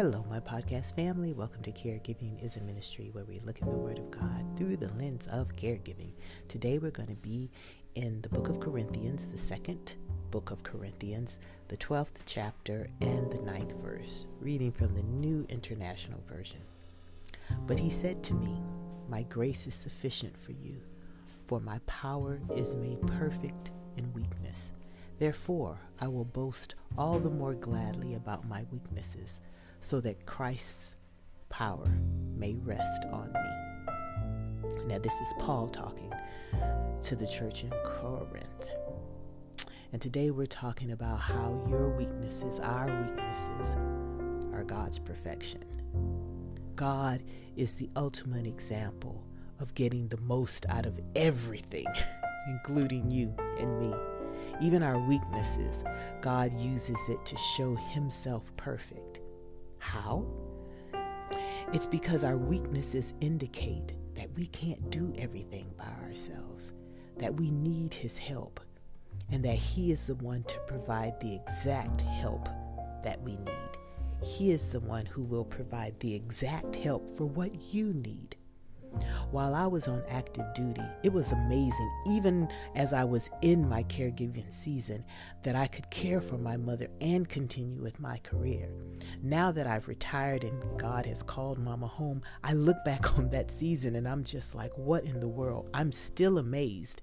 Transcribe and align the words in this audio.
Hello, 0.00 0.24
my 0.30 0.40
podcast 0.40 0.94
family. 0.94 1.34
Welcome 1.34 1.60
to 1.60 1.72
Caregiving 1.72 2.42
is 2.42 2.56
a 2.56 2.62
Ministry, 2.62 3.10
where 3.12 3.26
we 3.26 3.38
look 3.40 3.60
at 3.60 3.68
the 3.68 3.76
Word 3.76 3.98
of 3.98 4.10
God 4.10 4.46
through 4.56 4.78
the 4.78 4.90
lens 4.94 5.26
of 5.26 5.52
caregiving. 5.52 6.12
Today, 6.48 6.78
we're 6.78 6.90
going 6.90 7.10
to 7.10 7.16
be 7.16 7.50
in 7.96 8.22
the 8.22 8.30
book 8.30 8.48
of 8.48 8.60
Corinthians, 8.60 9.26
the 9.26 9.36
second 9.36 9.96
book 10.30 10.50
of 10.50 10.62
Corinthians, 10.62 11.38
the 11.68 11.76
12th 11.76 12.22
chapter, 12.24 12.88
and 13.02 13.30
the 13.30 13.42
ninth 13.42 13.72
verse, 13.72 14.26
reading 14.40 14.72
from 14.72 14.94
the 14.94 15.02
New 15.02 15.44
International 15.50 16.22
Version. 16.26 16.60
But 17.66 17.78
he 17.78 17.90
said 17.90 18.22
to 18.22 18.32
me, 18.32 18.58
My 19.10 19.24
grace 19.24 19.66
is 19.66 19.74
sufficient 19.74 20.34
for 20.34 20.52
you, 20.52 20.80
for 21.46 21.60
my 21.60 21.78
power 21.80 22.40
is 22.56 22.74
made 22.74 23.06
perfect 23.06 23.70
in 23.98 24.14
weakness. 24.14 24.72
Therefore, 25.18 25.76
I 26.00 26.08
will 26.08 26.24
boast 26.24 26.74
all 26.96 27.18
the 27.18 27.28
more 27.28 27.52
gladly 27.52 28.14
about 28.14 28.48
my 28.48 28.64
weaknesses 28.72 29.42
so 29.80 30.00
that 30.00 30.26
Christ's 30.26 30.96
power 31.48 31.86
may 32.36 32.54
rest 32.54 33.04
on 33.12 33.32
me. 33.32 34.86
Now, 34.86 34.98
this 34.98 35.20
is 35.20 35.32
Paul 35.38 35.68
talking 35.68 36.12
to 37.02 37.16
the 37.16 37.26
church 37.26 37.64
in 37.64 37.70
Corinth. 37.84 38.70
And 39.92 40.00
today 40.00 40.30
we're 40.30 40.46
talking 40.46 40.92
about 40.92 41.18
how 41.18 41.64
your 41.68 41.88
weaknesses, 41.88 42.60
our 42.60 42.86
weaknesses, 42.86 43.74
are 44.54 44.64
God's 44.64 44.98
perfection. 44.98 45.64
God 46.76 47.22
is 47.56 47.74
the 47.74 47.90
ultimate 47.96 48.46
example 48.46 49.24
of 49.58 49.74
getting 49.74 50.08
the 50.08 50.20
most 50.20 50.64
out 50.68 50.86
of 50.86 51.00
everything, 51.16 51.86
including 52.48 53.10
you 53.10 53.34
and 53.58 53.80
me. 53.80 53.94
Even 54.62 54.82
our 54.82 54.98
weaknesses, 54.98 55.84
God 56.20 56.58
uses 56.58 56.98
it 57.08 57.24
to 57.26 57.36
show 57.36 57.74
Himself 57.74 58.54
perfect. 58.56 59.09
How? 59.80 60.24
It's 61.72 61.86
because 61.86 62.22
our 62.22 62.36
weaknesses 62.36 63.14
indicate 63.20 63.94
that 64.14 64.28
we 64.36 64.46
can't 64.46 64.90
do 64.90 65.12
everything 65.18 65.72
by 65.76 66.06
ourselves, 66.06 66.74
that 67.18 67.34
we 67.34 67.50
need 67.50 67.94
His 67.94 68.18
help, 68.18 68.60
and 69.32 69.44
that 69.44 69.56
He 69.56 69.90
is 69.90 70.06
the 70.06 70.14
one 70.16 70.42
to 70.44 70.58
provide 70.60 71.18
the 71.20 71.34
exact 71.34 72.02
help 72.02 72.48
that 73.02 73.20
we 73.22 73.32
need. 73.32 73.78
He 74.22 74.52
is 74.52 74.70
the 74.70 74.80
one 74.80 75.06
who 75.06 75.22
will 75.22 75.44
provide 75.44 75.98
the 75.98 76.14
exact 76.14 76.76
help 76.76 77.08
for 77.16 77.24
what 77.24 77.72
you 77.72 77.94
need. 77.94 78.36
While 79.30 79.54
I 79.54 79.66
was 79.66 79.86
on 79.86 80.02
active 80.08 80.52
duty, 80.54 80.82
it 81.02 81.12
was 81.12 81.32
amazing, 81.32 81.90
even 82.06 82.48
as 82.74 82.92
I 82.92 83.04
was 83.04 83.30
in 83.40 83.68
my 83.68 83.84
caregiving 83.84 84.52
season, 84.52 85.04
that 85.44 85.54
I 85.54 85.68
could 85.68 85.90
care 85.90 86.20
for 86.20 86.38
my 86.38 86.56
mother 86.56 86.88
and 87.00 87.28
continue 87.28 87.80
with 87.80 88.00
my 88.00 88.18
career. 88.18 88.68
Now 89.22 89.52
that 89.52 89.66
I've 89.66 89.88
retired 89.88 90.44
and 90.44 90.78
God 90.78 91.04
has 91.06 91.22
called 91.22 91.58
Mama 91.58 91.86
home, 91.86 92.22
I 92.42 92.54
look 92.54 92.76
back 92.84 93.18
on 93.18 93.30
that 93.30 93.50
season 93.50 93.96
and 93.96 94.08
I'm 94.08 94.24
just 94.24 94.54
like, 94.54 94.72
what 94.76 95.04
in 95.04 95.20
the 95.20 95.28
world? 95.28 95.68
I'm 95.74 95.92
still 95.92 96.38
amazed 96.38 97.02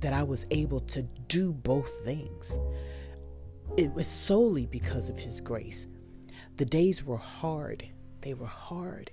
that 0.00 0.12
I 0.12 0.22
was 0.22 0.46
able 0.50 0.80
to 0.80 1.02
do 1.02 1.52
both 1.52 1.90
things. 2.04 2.58
It 3.76 3.92
was 3.92 4.06
solely 4.06 4.66
because 4.66 5.08
of 5.08 5.18
His 5.18 5.40
grace. 5.40 5.86
The 6.56 6.64
days 6.64 7.04
were 7.04 7.16
hard, 7.16 7.84
they 8.20 8.34
were 8.34 8.46
hard 8.46 9.10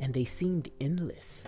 and 0.00 0.12
they 0.12 0.24
seemed 0.24 0.68
endless 0.80 1.46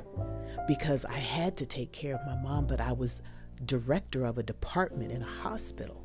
because 0.66 1.05
I 1.05 1.19
had 1.19 1.56
to 1.59 1.66
take 1.66 1.92
care 1.92 2.14
of 2.14 2.27
my 2.27 2.36
mom, 2.36 2.66
but 2.66 2.81
I 2.81 2.92
was 2.92 3.22
director 3.64 4.25
of 4.25 4.39
a 4.39 4.42
department 4.42 5.12
in 5.12 5.22
a 5.22 5.27
hospital. 5.27 6.05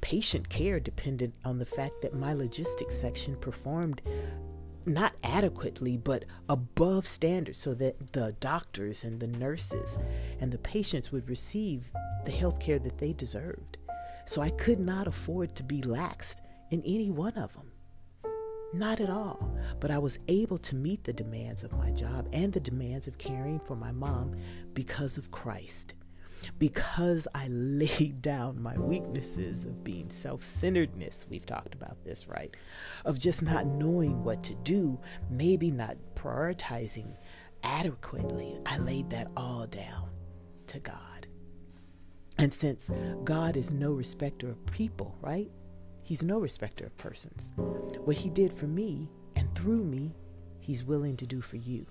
Patient 0.00 0.48
care 0.48 0.80
depended 0.80 1.32
on 1.44 1.58
the 1.58 1.66
fact 1.66 2.02
that 2.02 2.14
my 2.14 2.32
logistics 2.32 2.96
section 2.96 3.36
performed 3.36 4.00
not 4.86 5.14
adequately, 5.22 5.96
but 5.96 6.24
above 6.48 7.06
standards 7.06 7.58
so 7.58 7.74
that 7.74 8.12
the 8.12 8.34
doctors 8.40 9.04
and 9.04 9.20
the 9.20 9.26
nurses 9.26 9.98
and 10.40 10.50
the 10.50 10.58
patients 10.58 11.12
would 11.12 11.28
receive 11.28 11.90
the 12.24 12.30
health 12.30 12.58
care 12.58 12.78
that 12.78 12.98
they 12.98 13.12
deserved. 13.12 13.78
So 14.24 14.40
I 14.42 14.50
could 14.50 14.78
not 14.78 15.06
afford 15.06 15.54
to 15.56 15.62
be 15.62 15.80
laxed 15.82 16.40
in 16.70 16.82
any 16.84 17.10
one 17.10 17.36
of 17.36 17.52
them. 17.54 17.72
Not 18.74 19.00
at 19.00 19.08
all. 19.08 19.56
But 19.80 19.90
I 19.90 19.98
was 19.98 20.18
able 20.28 20.58
to 20.58 20.76
meet 20.76 21.04
the 21.04 21.12
demands 21.12 21.62
of 21.62 21.72
my 21.72 21.90
job 21.90 22.28
and 22.32 22.52
the 22.52 22.60
demands 22.60 23.08
of 23.08 23.16
caring 23.16 23.58
for 23.60 23.76
my 23.76 23.92
mom 23.92 24.36
because 24.74 25.16
of 25.16 25.30
Christ. 25.30 25.94
Because 26.58 27.28
I 27.34 27.46
laid 27.50 28.22
down 28.22 28.62
my 28.62 28.78
weaknesses 28.78 29.64
of 29.64 29.84
being 29.84 30.10
self 30.10 30.42
centeredness. 30.42 31.26
We've 31.28 31.46
talked 31.46 31.74
about 31.74 32.04
this, 32.04 32.28
right? 32.28 32.54
Of 33.04 33.18
just 33.18 33.42
not 33.42 33.66
knowing 33.66 34.24
what 34.24 34.42
to 34.44 34.54
do, 34.56 34.98
maybe 35.30 35.70
not 35.70 35.96
prioritizing 36.14 37.16
adequately. 37.62 38.58
I 38.66 38.78
laid 38.78 39.10
that 39.10 39.30
all 39.36 39.66
down 39.66 40.10
to 40.68 40.78
God. 40.78 41.26
And 42.38 42.54
since 42.54 42.90
God 43.24 43.56
is 43.56 43.72
no 43.72 43.92
respecter 43.92 44.48
of 44.48 44.64
people, 44.66 45.16
right? 45.20 45.50
He's 46.04 46.22
no 46.22 46.38
respecter 46.38 46.86
of 46.86 46.96
persons. 46.96 47.52
What 48.04 48.16
he 48.16 48.30
did 48.30 48.54
for 48.54 48.66
me 48.66 49.10
and 49.36 49.52
through 49.54 49.84
me, 49.84 50.14
he's 50.60 50.84
willing 50.84 51.16
to 51.16 51.26
do 51.26 51.40
for 51.40 51.56
you 51.56 51.86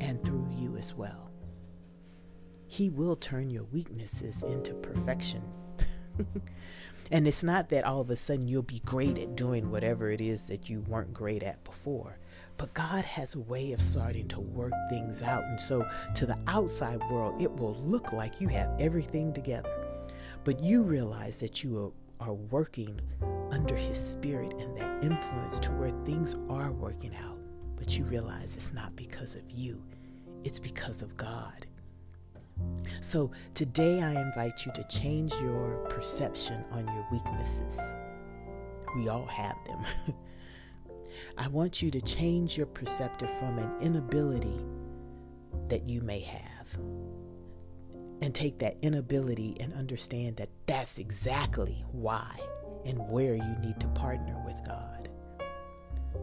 and 0.00 0.24
through 0.24 0.48
you 0.56 0.76
as 0.76 0.94
well. 0.94 1.33
He 2.74 2.90
will 2.90 3.14
turn 3.14 3.50
your 3.50 3.62
weaknesses 3.72 4.42
into 4.42 4.74
perfection. 4.74 5.44
and 7.12 7.28
it's 7.28 7.44
not 7.44 7.68
that 7.68 7.84
all 7.84 8.00
of 8.00 8.10
a 8.10 8.16
sudden 8.16 8.48
you'll 8.48 8.62
be 8.62 8.80
great 8.80 9.16
at 9.16 9.36
doing 9.36 9.70
whatever 9.70 10.10
it 10.10 10.20
is 10.20 10.42
that 10.46 10.68
you 10.68 10.80
weren't 10.80 11.14
great 11.14 11.44
at 11.44 11.62
before. 11.62 12.18
But 12.56 12.74
God 12.74 13.04
has 13.04 13.36
a 13.36 13.38
way 13.38 13.70
of 13.70 13.80
starting 13.80 14.26
to 14.26 14.40
work 14.40 14.72
things 14.90 15.22
out. 15.22 15.44
And 15.44 15.60
so 15.60 15.88
to 16.16 16.26
the 16.26 16.36
outside 16.48 17.00
world, 17.12 17.40
it 17.40 17.52
will 17.52 17.76
look 17.76 18.12
like 18.12 18.40
you 18.40 18.48
have 18.48 18.74
everything 18.80 19.32
together. 19.32 19.70
But 20.42 20.58
you 20.58 20.82
realize 20.82 21.38
that 21.38 21.62
you 21.62 21.94
are 22.18 22.34
working 22.34 23.00
under 23.52 23.76
His 23.76 24.04
Spirit 24.04 24.52
and 24.58 24.76
that 24.76 25.04
influence 25.04 25.60
to 25.60 25.70
where 25.70 25.92
things 26.04 26.34
are 26.50 26.72
working 26.72 27.14
out. 27.22 27.38
But 27.76 27.96
you 27.96 28.02
realize 28.02 28.56
it's 28.56 28.72
not 28.72 28.96
because 28.96 29.36
of 29.36 29.48
you, 29.48 29.80
it's 30.42 30.58
because 30.58 31.02
of 31.02 31.16
God. 31.16 31.68
So 33.00 33.30
today 33.54 34.02
I 34.02 34.20
invite 34.20 34.64
you 34.66 34.72
to 34.72 34.84
change 34.84 35.34
your 35.34 35.76
perception 35.88 36.64
on 36.72 36.86
your 36.86 37.06
weaknesses. 37.12 37.78
We 38.96 39.08
all 39.08 39.26
have 39.26 39.56
them. 39.66 39.84
I 41.38 41.48
want 41.48 41.82
you 41.82 41.90
to 41.90 42.00
change 42.00 42.56
your 42.56 42.66
perceptive 42.66 43.30
from 43.38 43.58
an 43.58 43.70
inability 43.80 44.58
that 45.68 45.88
you 45.88 46.00
may 46.00 46.20
have 46.20 46.78
and 48.20 48.34
take 48.34 48.58
that 48.60 48.76
inability 48.82 49.56
and 49.60 49.72
understand 49.74 50.36
that 50.36 50.48
that's 50.66 50.98
exactly 50.98 51.84
why 51.92 52.38
and 52.84 52.98
where 53.08 53.34
you 53.34 53.56
need 53.60 53.78
to 53.80 53.88
partner 53.88 54.40
with 54.44 54.58
God 54.66 55.08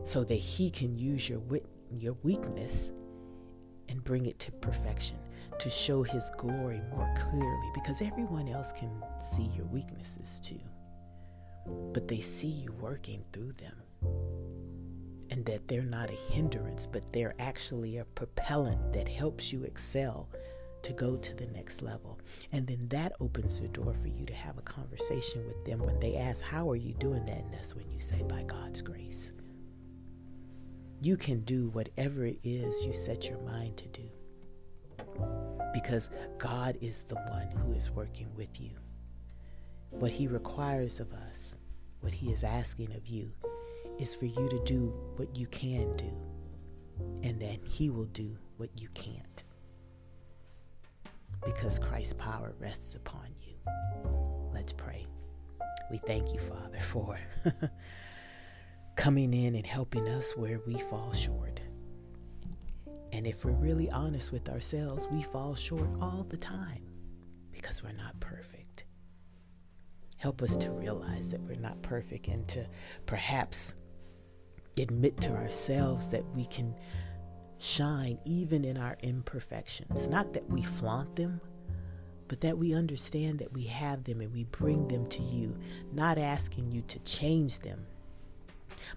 so 0.03 0.23
that 0.23 0.35
he 0.35 0.69
can 0.69 0.97
use 0.97 1.27
your 1.27 1.39
wit- 1.39 1.65
your 1.97 2.13
weakness 2.23 2.91
and 3.89 4.03
bring 4.03 4.25
it 4.25 4.39
to 4.39 4.51
perfection 4.53 5.17
to 5.61 5.69
show 5.69 6.01
his 6.01 6.31
glory 6.37 6.81
more 6.89 7.13
clearly 7.15 7.69
because 7.73 8.01
everyone 8.01 8.47
else 8.47 8.71
can 8.71 8.89
see 9.19 9.49
your 9.55 9.65
weaknesses 9.67 10.39
too 10.39 10.59
but 11.93 12.07
they 12.07 12.19
see 12.19 12.47
you 12.47 12.71
working 12.79 13.23
through 13.31 13.51
them 13.51 13.75
and 15.29 15.45
that 15.45 15.67
they're 15.67 15.83
not 15.83 16.09
a 16.09 16.33
hindrance 16.33 16.87
but 16.87 17.03
they're 17.13 17.35
actually 17.37 17.97
a 17.97 18.05
propellant 18.05 18.91
that 18.91 19.07
helps 19.07 19.53
you 19.53 19.63
excel 19.63 20.27
to 20.81 20.93
go 20.93 21.15
to 21.15 21.35
the 21.35 21.45
next 21.47 21.83
level. 21.83 22.19
And 22.51 22.65
then 22.65 22.87
that 22.89 23.13
opens 23.19 23.59
the 23.59 23.67
door 23.67 23.93
for 23.93 24.07
you 24.07 24.25
to 24.25 24.33
have 24.33 24.57
a 24.57 24.63
conversation 24.63 25.45
with 25.45 25.63
them 25.63 25.77
when 25.77 25.99
they 25.99 26.15
ask, 26.15 26.41
How 26.41 26.67
are 26.71 26.75
you 26.75 26.93
doing 26.93 27.23
that? 27.25 27.43
And 27.43 27.53
that's 27.53 27.75
when 27.75 27.87
you 27.91 27.99
say, 27.99 28.23
By 28.23 28.41
God's 28.43 28.81
grace. 28.81 29.31
You 31.01 31.17
can 31.17 31.41
do 31.41 31.69
whatever 31.69 32.25
it 32.25 32.39
is 32.43 32.83
you 32.83 32.93
set 32.93 33.27
your 33.29 33.39
mind 33.41 33.77
to 33.77 33.87
do 33.89 34.09
because 35.81 36.09
God 36.37 36.77
is 36.81 37.03
the 37.03 37.15
one 37.15 37.47
who 37.51 37.73
is 37.73 37.89
working 37.91 38.27
with 38.35 38.59
you. 38.59 38.71
What 39.89 40.11
He 40.11 40.27
requires 40.27 40.99
of 40.99 41.11
us, 41.13 41.57
what 42.01 42.13
He 42.13 42.31
is 42.31 42.43
asking 42.43 42.93
of 42.95 43.07
you, 43.07 43.31
is 43.99 44.15
for 44.15 44.25
you 44.25 44.49
to 44.49 44.63
do 44.63 44.93
what 45.15 45.35
you 45.35 45.47
can 45.47 45.91
do, 45.93 46.11
and 47.23 47.39
then 47.39 47.59
He 47.63 47.89
will 47.89 48.05
do 48.05 48.37
what 48.57 48.69
you 48.79 48.87
can't 48.93 49.43
because 51.45 51.79
Christ's 51.79 52.13
power 52.13 52.53
rests 52.59 52.95
upon 52.95 53.27
you. 53.41 53.53
Let's 54.53 54.71
pray. 54.71 55.05
We 55.89 55.97
thank 55.97 56.33
you, 56.33 56.39
Father, 56.39 56.79
for 56.79 57.19
coming 58.95 59.33
in 59.33 59.55
and 59.55 59.65
helping 59.65 60.07
us 60.07 60.35
where 60.37 60.59
we 60.65 60.75
fall 60.75 61.11
short. 61.11 61.61
And 63.11 63.27
if 63.27 63.43
we're 63.43 63.51
really 63.51 63.89
honest 63.89 64.31
with 64.31 64.49
ourselves, 64.49 65.07
we 65.11 65.21
fall 65.21 65.55
short 65.55 65.89
all 66.01 66.25
the 66.29 66.37
time 66.37 66.83
because 67.51 67.83
we're 67.83 67.91
not 67.91 68.19
perfect. 68.19 68.85
Help 70.17 70.41
us 70.41 70.55
to 70.57 70.71
realize 70.71 71.29
that 71.31 71.41
we're 71.41 71.55
not 71.55 71.81
perfect 71.81 72.27
and 72.27 72.47
to 72.47 72.65
perhaps 73.05 73.73
admit 74.79 75.19
to 75.21 75.31
ourselves 75.31 76.09
that 76.09 76.23
we 76.33 76.45
can 76.45 76.75
shine 77.57 78.17
even 78.25 78.63
in 78.63 78.77
our 78.77 78.97
imperfections. 79.03 80.07
Not 80.07 80.33
that 80.33 80.49
we 80.49 80.61
flaunt 80.61 81.15
them, 81.15 81.41
but 82.27 82.39
that 82.41 82.57
we 82.57 82.73
understand 82.73 83.39
that 83.39 83.51
we 83.51 83.63
have 83.65 84.03
them 84.05 84.21
and 84.21 84.31
we 84.31 84.45
bring 84.45 84.87
them 84.87 85.05
to 85.07 85.21
you, 85.21 85.57
not 85.91 86.17
asking 86.17 86.71
you 86.71 86.81
to 86.83 86.99
change 86.99 87.59
them, 87.59 87.85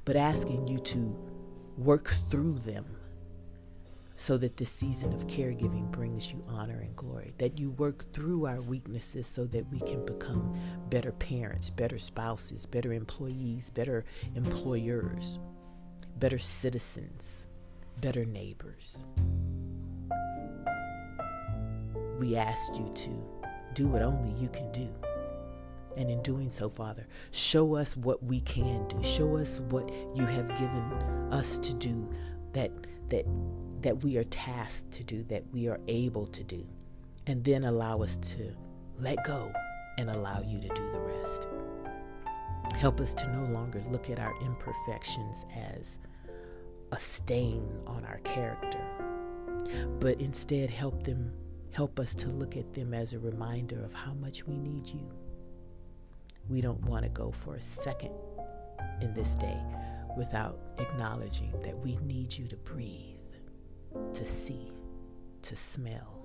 but 0.04 0.14
asking 0.14 0.68
you 0.68 0.78
to 0.78 1.16
work 1.76 2.08
through 2.30 2.60
them 2.60 2.84
so 4.16 4.36
that 4.38 4.56
this 4.56 4.70
season 4.70 5.12
of 5.12 5.26
caregiving 5.26 5.90
brings 5.90 6.32
you 6.32 6.44
honor 6.48 6.80
and 6.80 6.94
glory. 6.94 7.34
That 7.38 7.58
you 7.58 7.70
work 7.72 8.12
through 8.12 8.46
our 8.46 8.60
weaknesses 8.60 9.26
so 9.26 9.44
that 9.46 9.70
we 9.70 9.80
can 9.80 10.04
become 10.04 10.56
better 10.88 11.12
parents, 11.12 11.70
better 11.70 11.98
spouses, 11.98 12.66
better 12.66 12.92
employees, 12.92 13.70
better 13.70 14.04
employers, 14.36 15.38
better 16.18 16.38
citizens, 16.38 17.48
better 18.00 18.24
neighbors. 18.24 19.04
We 22.18 22.36
asked 22.36 22.76
you 22.76 22.90
to 22.94 23.10
do 23.74 23.88
what 23.88 24.02
only 24.02 24.40
you 24.40 24.48
can 24.48 24.70
do. 24.70 24.88
And 25.96 26.10
in 26.10 26.22
doing 26.22 26.50
so, 26.50 26.68
Father, 26.68 27.06
show 27.30 27.76
us 27.76 27.96
what 27.96 28.22
we 28.22 28.40
can 28.40 28.86
do. 28.88 29.02
Show 29.02 29.36
us 29.36 29.60
what 29.60 29.88
you 30.14 30.26
have 30.26 30.48
given 30.58 30.82
us 31.30 31.58
to 31.60 31.74
do 31.74 32.08
that 32.52 32.70
that 33.10 33.26
that 33.84 34.02
we 34.02 34.16
are 34.16 34.24
tasked 34.24 34.90
to 34.90 35.04
do, 35.04 35.22
that 35.24 35.44
we 35.52 35.68
are 35.68 35.78
able 35.88 36.26
to 36.26 36.42
do. 36.42 36.66
And 37.26 37.44
then 37.44 37.64
allow 37.64 38.02
us 38.02 38.16
to 38.16 38.52
let 38.98 39.22
go 39.24 39.52
and 39.98 40.10
allow 40.10 40.40
you 40.40 40.58
to 40.60 40.68
do 40.68 40.90
the 40.90 41.00
rest. 41.00 41.48
Help 42.74 43.00
us 43.00 43.14
to 43.14 43.30
no 43.30 43.44
longer 43.52 43.82
look 43.90 44.10
at 44.10 44.18
our 44.18 44.34
imperfections 44.42 45.46
as 45.54 46.00
a 46.92 46.98
stain 46.98 47.68
on 47.86 48.04
our 48.04 48.18
character, 48.18 48.84
but 50.00 50.20
instead 50.20 50.70
help 50.70 51.02
them 51.04 51.32
help 51.72 51.98
us 52.00 52.14
to 52.14 52.28
look 52.28 52.56
at 52.56 52.72
them 52.72 52.94
as 52.94 53.12
a 53.12 53.18
reminder 53.18 53.84
of 53.84 53.92
how 53.92 54.14
much 54.14 54.46
we 54.46 54.56
need 54.56 54.86
you. 54.86 55.06
We 56.48 56.60
don't 56.60 56.82
want 56.84 57.04
to 57.04 57.10
go 57.10 57.32
for 57.32 57.56
a 57.56 57.60
second 57.60 58.12
in 59.00 59.12
this 59.12 59.34
day 59.34 59.60
without 60.16 60.58
acknowledging 60.78 61.52
that 61.62 61.76
we 61.78 61.96
need 61.96 62.36
you 62.36 62.46
to 62.46 62.56
breathe, 62.56 63.13
to 64.12 64.24
see, 64.24 64.70
to 65.42 65.56
smell, 65.56 66.20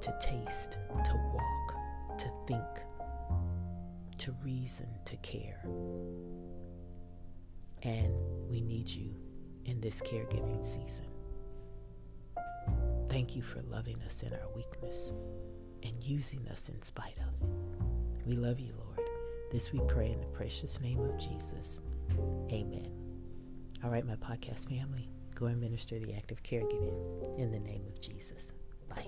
to 0.00 0.14
taste, 0.20 0.78
to 1.04 1.14
walk, 1.34 2.18
to 2.18 2.30
think, 2.46 2.64
to 4.18 4.34
reason, 4.44 4.88
to 5.04 5.16
care. 5.18 5.64
And 7.82 8.12
we 8.48 8.60
need 8.60 8.88
you 8.88 9.14
in 9.64 9.80
this 9.80 10.02
caregiving 10.02 10.64
season. 10.64 11.06
Thank 13.08 13.34
you 13.34 13.42
for 13.42 13.62
loving 13.62 14.00
us 14.02 14.22
in 14.22 14.32
our 14.32 14.48
weakness 14.54 15.14
and 15.82 15.92
using 16.02 16.46
us 16.48 16.68
in 16.68 16.80
spite 16.82 17.16
of 17.18 17.42
it. 17.42 18.26
We 18.26 18.36
love 18.36 18.60
you, 18.60 18.74
Lord. 18.76 19.08
This 19.50 19.72
we 19.72 19.80
pray 19.88 20.12
in 20.12 20.20
the 20.20 20.26
precious 20.26 20.80
name 20.80 21.00
of 21.00 21.18
Jesus. 21.18 21.80
Amen. 22.52 22.92
All 23.82 23.90
right, 23.90 24.06
my 24.06 24.16
podcast 24.16 24.68
family, 24.68 25.10
go 25.40 25.46
and 25.46 25.58
minister 25.58 25.98
the 25.98 26.14
act 26.14 26.30
of 26.30 26.42
caregiving 26.42 27.38
in 27.38 27.50
the 27.50 27.60
name 27.60 27.82
of 27.88 27.98
Jesus. 27.98 28.52
Bye. 28.88 29.06